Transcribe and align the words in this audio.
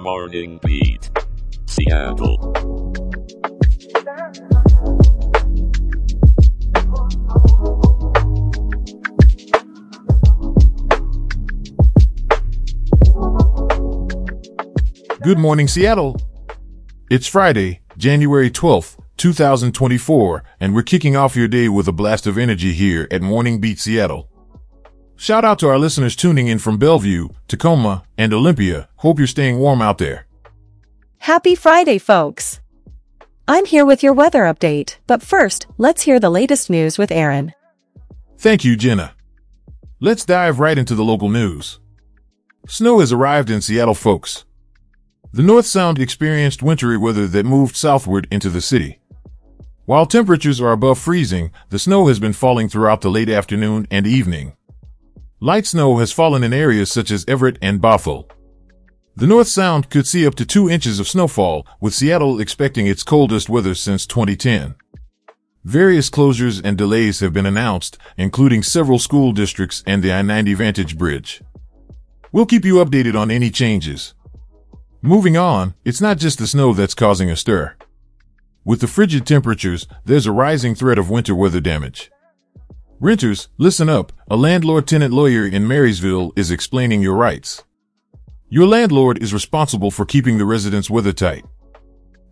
Morning 0.00 0.58
Beat. 0.64 1.10
Seattle. 1.66 2.54
Good 15.22 15.38
morning, 15.38 15.68
Seattle. 15.68 16.16
It's 17.10 17.26
Friday, 17.26 17.82
January 17.98 18.50
12th, 18.50 18.98
2024, 19.18 20.42
and 20.60 20.74
we're 20.74 20.82
kicking 20.82 21.14
off 21.14 21.36
your 21.36 21.46
day 21.46 21.68
with 21.68 21.86
a 21.86 21.92
blast 21.92 22.26
of 22.26 22.38
energy 22.38 22.72
here 22.72 23.06
at 23.10 23.20
Morning 23.20 23.60
Beat 23.60 23.78
Seattle. 23.78 24.29
Shout 25.20 25.44
out 25.44 25.58
to 25.58 25.68
our 25.68 25.78
listeners 25.78 26.16
tuning 26.16 26.46
in 26.46 26.58
from 26.58 26.78
Bellevue, 26.78 27.28
Tacoma, 27.46 28.04
and 28.16 28.32
Olympia. 28.32 28.88
Hope 28.96 29.18
you're 29.18 29.26
staying 29.26 29.58
warm 29.58 29.82
out 29.82 29.98
there. 29.98 30.26
Happy 31.18 31.54
Friday, 31.54 31.98
folks! 31.98 32.62
I'm 33.46 33.66
here 33.66 33.84
with 33.84 34.02
your 34.02 34.14
weather 34.14 34.44
update, 34.44 34.96
but 35.06 35.20
first, 35.20 35.66
let's 35.76 36.00
hear 36.00 36.18
the 36.18 36.30
latest 36.30 36.70
news 36.70 36.96
with 36.96 37.12
Aaron. 37.12 37.52
Thank 38.38 38.64
you, 38.64 38.76
Jenna. 38.76 39.12
Let's 40.00 40.24
dive 40.24 40.58
right 40.58 40.78
into 40.78 40.94
the 40.94 41.04
local 41.04 41.28
news. 41.28 41.80
Snow 42.66 43.00
has 43.00 43.12
arrived 43.12 43.50
in 43.50 43.60
Seattle, 43.60 43.92
folks. 43.92 44.46
The 45.34 45.42
North 45.42 45.66
Sound 45.66 45.98
experienced 45.98 46.62
wintry 46.62 46.96
weather 46.96 47.26
that 47.26 47.44
moved 47.44 47.76
southward 47.76 48.26
into 48.30 48.48
the 48.48 48.62
city. 48.62 49.00
While 49.84 50.06
temperatures 50.06 50.62
are 50.62 50.72
above 50.72 50.98
freezing, 50.98 51.50
the 51.68 51.78
snow 51.78 52.06
has 52.06 52.18
been 52.18 52.32
falling 52.32 52.70
throughout 52.70 53.02
the 53.02 53.10
late 53.10 53.28
afternoon 53.28 53.86
and 53.90 54.06
evening. 54.06 54.54
Light 55.42 55.64
snow 55.64 55.96
has 55.96 56.12
fallen 56.12 56.44
in 56.44 56.52
areas 56.52 56.92
such 56.92 57.10
as 57.10 57.24
Everett 57.26 57.56
and 57.62 57.80
Bothell. 57.80 58.30
The 59.16 59.26
North 59.26 59.48
Sound 59.48 59.88
could 59.88 60.06
see 60.06 60.26
up 60.26 60.34
to 60.34 60.44
two 60.44 60.68
inches 60.68 61.00
of 61.00 61.08
snowfall, 61.08 61.66
with 61.80 61.94
Seattle 61.94 62.38
expecting 62.38 62.86
its 62.86 63.02
coldest 63.02 63.48
weather 63.48 63.74
since 63.74 64.04
2010. 64.06 64.74
Various 65.64 66.10
closures 66.10 66.60
and 66.62 66.76
delays 66.76 67.20
have 67.20 67.32
been 67.32 67.46
announced, 67.46 67.96
including 68.18 68.62
several 68.62 68.98
school 68.98 69.32
districts 69.32 69.82
and 69.86 70.02
the 70.02 70.12
I-90 70.12 70.56
Vantage 70.56 70.98
Bridge. 70.98 71.40
We'll 72.32 72.44
keep 72.44 72.66
you 72.66 72.74
updated 72.74 73.18
on 73.18 73.30
any 73.30 73.50
changes. 73.50 74.12
Moving 75.00 75.38
on, 75.38 75.72
it's 75.86 76.02
not 76.02 76.18
just 76.18 76.38
the 76.38 76.46
snow 76.46 76.74
that's 76.74 76.92
causing 76.92 77.30
a 77.30 77.36
stir. 77.36 77.76
With 78.62 78.82
the 78.82 78.86
frigid 78.86 79.26
temperatures, 79.26 79.86
there's 80.04 80.26
a 80.26 80.32
rising 80.32 80.74
threat 80.74 80.98
of 80.98 81.08
winter 81.08 81.34
weather 81.34 81.60
damage. 81.60 82.10
Renters, 83.02 83.48
listen 83.56 83.88
up. 83.88 84.12
A 84.30 84.36
landlord 84.36 84.86
tenant 84.86 85.14
lawyer 85.14 85.46
in 85.46 85.66
Marysville 85.66 86.34
is 86.36 86.50
explaining 86.50 87.00
your 87.00 87.14
rights. 87.14 87.64
Your 88.50 88.66
landlord 88.66 89.22
is 89.22 89.32
responsible 89.32 89.90
for 89.90 90.04
keeping 90.04 90.36
the 90.36 90.44
residence 90.44 90.90
weathertight. 90.90 91.42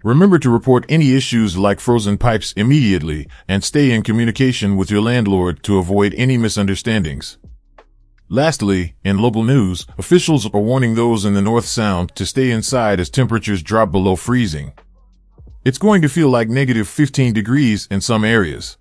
Remember 0.04 0.38
to 0.38 0.50
report 0.50 0.84
any 0.90 1.14
issues 1.14 1.56
like 1.56 1.80
frozen 1.80 2.18
pipes 2.18 2.52
immediately 2.52 3.26
and 3.48 3.64
stay 3.64 3.92
in 3.92 4.02
communication 4.02 4.76
with 4.76 4.90
your 4.90 5.00
landlord 5.00 5.62
to 5.62 5.78
avoid 5.78 6.12
any 6.18 6.36
misunderstandings. 6.36 7.38
Lastly, 8.28 8.94
in 9.02 9.16
local 9.16 9.44
news, 9.44 9.86
officials 9.96 10.44
are 10.52 10.60
warning 10.60 10.94
those 10.94 11.24
in 11.24 11.32
the 11.32 11.40
North 11.40 11.64
Sound 11.64 12.14
to 12.14 12.26
stay 12.26 12.50
inside 12.50 13.00
as 13.00 13.08
temperatures 13.08 13.62
drop 13.62 13.90
below 13.90 14.16
freezing. 14.16 14.74
It's 15.64 15.78
going 15.78 16.02
to 16.02 16.10
feel 16.10 16.28
like 16.28 16.50
negative 16.50 16.88
15 16.88 17.32
degrees 17.32 17.88
in 17.90 18.02
some 18.02 18.22
areas. 18.22 18.77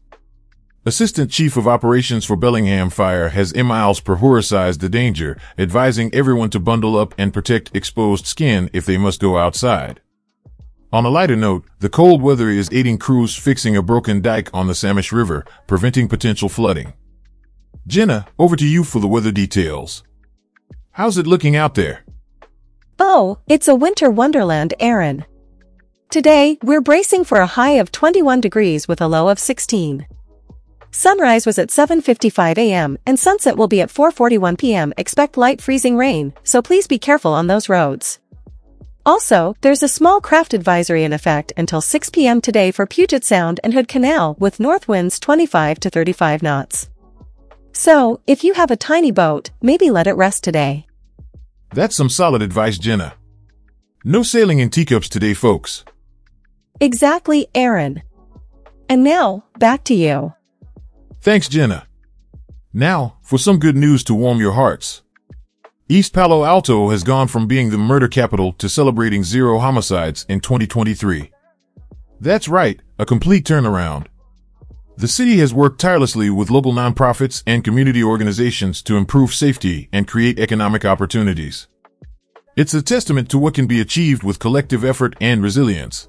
Assistant 0.86 1.30
Chief 1.30 1.58
of 1.58 1.68
Operations 1.68 2.24
for 2.24 2.38
Bellingham 2.38 2.90
Fire 2.90 3.30
has 3.30 3.52
emiles 3.54 4.00
prioritized 4.00 4.80
the 4.80 4.88
danger, 4.88 5.38
advising 5.58 6.14
everyone 6.14 6.50
to 6.52 6.60
bundle 6.60 6.98
up 6.98 7.14
and 7.18 7.34
protect 7.34 7.76
exposed 7.76 8.26
skin 8.26 8.70
if 8.72 8.86
they 8.86 8.98
must 8.98 9.20
go 9.20 9.38
outside. 9.38 10.00
On 10.94 11.04
a 11.04 11.10
lighter 11.10 11.36
note, 11.36 11.66
the 11.80 11.90
cold 11.90 12.22
weather 12.22 12.50
is 12.50 12.70
aiding 12.72 12.98
crews 12.98 13.36
fixing 13.36 13.76
a 13.76 13.82
broken 13.82 14.22
dike 14.22 14.50
on 14.54 14.68
the 14.68 14.74
Samish 14.74 15.12
River, 15.12 15.44
preventing 15.68 16.08
potential 16.08 16.48
flooding. 16.48 16.94
Jenna, 17.86 18.26
over 18.40 18.56
to 18.56 18.66
you 18.66 18.86
for 18.86 19.00
the 19.00 19.08
weather 19.08 19.32
details. 19.32 20.04
How's 20.92 21.18
it 21.18 21.28
looking 21.28 21.56
out 21.58 21.76
there? 21.76 22.06
Oh, 22.98 23.40
it's 23.48 23.68
a 23.68 23.76
winter 23.76 24.10
wonderland, 24.10 24.74
Aaron. 24.80 25.26
Today, 26.10 26.58
we're 26.64 26.82
bracing 26.82 27.26
for 27.26 27.40
a 27.40 27.46
high 27.46 27.72
of 27.72 27.92
21 27.92 28.40
degrees 28.40 28.88
with 28.88 29.02
a 29.02 29.08
low 29.08 29.28
of 29.28 29.38
16. 29.38 30.08
Sunrise 30.98 31.46
was 31.46 31.60
at 31.60 31.70
7.55 31.70 32.58
a.m. 32.58 32.98
and 33.06 33.20
sunset 33.20 33.56
will 33.56 33.68
be 33.68 33.82
at 33.82 33.90
4.41 33.90 34.58
p.m. 34.58 34.94
Expect 34.98 35.38
light 35.38 35.62
freezing 35.62 35.96
rain, 35.96 36.34
so 36.44 36.60
please 36.60 36.88
be 36.88 36.98
careful 36.98 37.34
on 37.34 37.46
those 37.46 37.70
roads. 37.70 38.18
Also, 39.06 39.54
there's 39.62 39.84
a 39.84 39.88
small 39.88 40.20
craft 40.20 40.56
advisory 40.56 41.04
in 41.04 41.14
effect 41.14 41.54
until 41.56 41.82
6 41.82 42.10
p.m. 42.10 42.42
today 42.42 42.72
for 42.72 42.88
Puget 42.88 43.24
Sound 43.24 43.60
and 43.64 43.76
Hood 43.76 43.88
Canal 43.88 44.38
with 44.40 44.60
north 44.60 44.88
winds 44.88 45.20
25 45.20 45.80
to 45.82 45.92
35 45.92 46.42
knots. 46.42 46.90
So, 47.74 48.20
if 48.26 48.44
you 48.44 48.56
have 48.56 48.72
a 48.72 48.76
tiny 48.76 49.12
boat, 49.12 49.52
maybe 49.62 49.92
let 49.92 50.08
it 50.08 50.14
rest 50.14 50.44
today. 50.44 50.88
That's 51.76 51.96
some 51.96 52.10
solid 52.10 52.42
advice, 52.42 52.80
Jenna. 52.80 53.14
No 54.04 54.24
sailing 54.24 54.58
in 54.58 54.72
teacups 54.72 55.10
today, 55.10 55.36
folks. 55.36 55.86
Exactly, 56.80 57.46
Aaron. 57.54 58.02
And 58.90 59.04
now, 59.04 59.44
back 59.60 59.84
to 59.84 59.94
you. 59.94 60.34
Thanks, 61.28 61.50
Jenna. 61.50 61.86
Now, 62.72 63.18
for 63.22 63.38
some 63.38 63.60
good 63.60 63.76
news 63.76 64.02
to 64.06 64.16
warm 64.16 64.40
your 64.40 64.54
hearts. 64.54 65.02
East 65.90 66.14
Palo 66.14 66.46
Alto 66.46 66.90
has 66.90 67.04
gone 67.04 67.28
from 67.28 67.48
being 67.48 67.70
the 67.70 67.78
murder 67.78 68.08
capital 68.08 68.54
to 68.54 68.70
celebrating 68.70 69.26
zero 69.26 69.60
homicides 69.60 70.26
in 70.30 70.40
2023. 70.40 71.30
That's 72.22 72.48
right, 72.48 72.80
a 72.98 73.06
complete 73.06 73.46
turnaround. 73.46 74.08
The 74.96 75.10
city 75.10 75.36
has 75.40 75.54
worked 75.54 75.82
tirelessly 75.82 76.30
with 76.30 76.50
local 76.50 76.72
nonprofits 76.72 77.44
and 77.46 77.62
community 77.62 78.02
organizations 78.02 78.82
to 78.84 78.96
improve 78.96 79.34
safety 79.34 79.90
and 79.92 80.08
create 80.08 80.40
economic 80.40 80.86
opportunities. 80.86 81.68
It's 82.56 82.74
a 82.74 82.82
testament 82.82 83.30
to 83.32 83.38
what 83.38 83.54
can 83.54 83.68
be 83.68 83.82
achieved 83.82 84.24
with 84.24 84.40
collective 84.40 84.86
effort 84.86 85.14
and 85.20 85.44
resilience. 85.44 86.08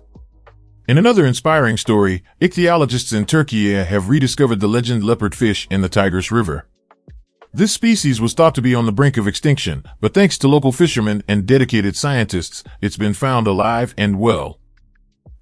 In 0.89 0.97
another 0.97 1.27
inspiring 1.27 1.77
story, 1.77 2.23
ichthyologists 2.41 3.15
in 3.15 3.27
Turkey 3.27 3.77
eh, 3.77 3.85
have 3.85 4.09
rediscovered 4.09 4.61
the 4.61 4.67
legend 4.67 5.05
leopard 5.05 5.35
fish 5.35 5.69
in 5.71 5.83
the 5.83 5.89
Tigris 5.91 6.33
River. 6.33 6.67
This 7.53 7.73
species 7.73 8.23
was 8.23 8.33
thought 8.33 8.55
to 8.55 8.63
be 8.63 8.75
on 8.75 8.87
the 8.87 8.93
brink 8.93 9.19
of 9.19 9.29
extinction, 9.29 9.85
but 10.01 10.15
thanks 10.15 10.39
to 10.39 10.49
local 10.49 10.73
fishermen 10.73 11.23
and 11.29 11.45
dedicated 11.45 11.95
scientists, 11.95 12.65
it's 12.81 12.97
been 12.97 13.13
found 13.13 13.47
alive 13.47 13.95
and 13.99 14.19
well. 14.19 14.61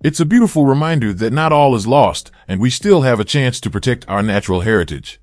It's 0.03 0.19
a 0.19 0.25
beautiful 0.25 0.67
reminder 0.67 1.13
that 1.13 1.33
not 1.33 1.53
all 1.53 1.77
is 1.77 1.87
lost, 1.87 2.33
and 2.49 2.61
we 2.61 2.69
still 2.69 3.03
have 3.03 3.21
a 3.21 3.25
chance 3.25 3.61
to 3.61 3.71
protect 3.71 4.05
our 4.09 4.25
natural 4.25 4.63
heritage. 4.63 5.21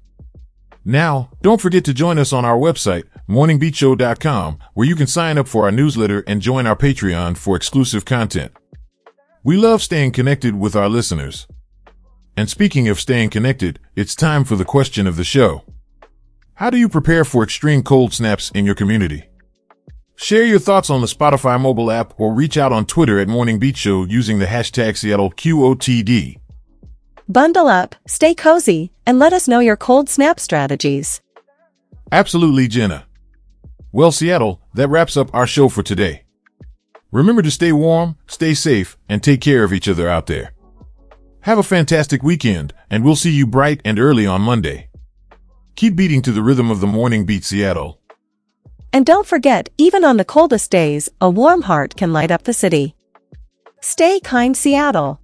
Now, 0.86 1.32
don't 1.42 1.60
forget 1.60 1.84
to 1.84 1.94
join 1.94 2.18
us 2.18 2.32
on 2.32 2.46
our 2.46 2.58
website, 2.58 3.04
morningbeatshow.com, 3.28 4.60
where 4.74 4.88
you 4.88 4.96
can 4.96 5.08
sign 5.08 5.38
up 5.38 5.50
for 5.50 5.66
our 5.66 5.72
newsletter 5.72 6.24
and 6.28 6.42
join 6.42 6.66
our 6.66 6.78
Patreon 6.78 7.36
for 7.36 7.58
exclusive 7.58 8.06
content. 8.06 8.54
We 9.46 9.58
love 9.58 9.82
staying 9.82 10.14
connected 10.14 10.58
with 10.58 10.74
our 10.74 10.88
listeners. 10.88 11.48
And 12.38 12.50
speaking 12.50 12.88
of 12.88 12.98
staying 12.98 13.30
connected, 13.30 13.78
it's 13.94 14.16
time 14.16 14.46
for 14.46 14.56
the 14.56 14.64
question 14.64 15.06
of 15.06 15.18
the 15.18 15.26
show. 15.26 15.64
How 16.54 16.70
do 16.70 16.78
you 16.78 16.88
prepare 16.88 17.26
for 17.26 17.44
extreme 17.44 17.84
cold 17.84 18.14
snaps 18.14 18.52
in 18.52 18.66
your 18.66 18.74
community? 18.74 19.26
Share 20.16 20.46
your 20.46 20.60
thoughts 20.60 20.90
on 20.90 21.02
the 21.02 21.08
Spotify 21.08 21.60
mobile 21.60 21.92
app 21.92 22.14
or 22.18 22.34
reach 22.34 22.56
out 22.58 22.72
on 22.72 22.86
Twitter 22.86 23.20
at 23.20 23.28
Morning 23.28 23.60
Beat 23.60 23.76
Show 23.76 24.06
using 24.06 24.40
the 24.40 24.46
hashtag 24.46 24.94
SeattleQOTD. 24.94 26.40
Bundle 27.28 27.68
up, 27.68 27.96
stay 28.08 28.34
cozy, 28.34 28.94
and 29.06 29.20
let 29.20 29.34
us 29.34 29.50
know 29.50 29.60
your 29.60 29.76
cold 29.76 30.08
snap 30.08 30.40
strategies. 30.40 31.20
Absolutely, 32.14 32.70
Jenna. 32.70 33.08
Well, 33.92 34.14
Seattle, 34.14 34.62
that 34.74 34.88
wraps 34.88 35.18
up 35.18 35.34
our 35.34 35.48
show 35.48 35.68
for 35.68 35.84
today. 35.84 36.24
Remember 37.14 37.44
to 37.44 37.52
stay 37.52 37.72
warm, 37.72 38.16
stay 38.26 38.56
safe, 38.56 38.98
and 39.08 39.22
take 39.22 39.40
care 39.40 39.64
of 39.64 39.72
each 39.72 39.88
other 39.88 40.10
out 40.10 40.26
there. 40.26 40.52
Have 41.42 41.60
a 41.60 41.64
fantastic 41.64 42.24
weekend, 42.24 42.74
and 42.90 43.04
we'll 43.04 43.16
see 43.16 43.30
you 43.30 43.46
bright 43.46 43.82
and 43.86 44.00
early 44.00 44.26
on 44.26 44.42
Monday. 44.42 44.90
Keep 45.76 45.96
beating 45.96 46.24
to 46.24 46.32
the 46.32 46.42
rhythm 46.42 46.72
of 46.72 46.80
the 46.80 46.88
morning 46.88 47.24
beat 47.24 47.44
Seattle. 47.44 48.00
And 48.92 49.06
don't 49.06 49.28
forget, 49.28 49.70
even 49.78 50.04
on 50.04 50.18
the 50.18 50.26
coldest 50.26 50.72
days, 50.72 51.08
a 51.22 51.30
warm 51.30 51.62
heart 51.62 51.96
can 51.96 52.14
light 52.14 52.32
up 52.32 52.44
the 52.44 52.54
city. 52.54 52.96
Stay 53.80 54.20
kind, 54.20 54.58
Seattle. 54.58 55.20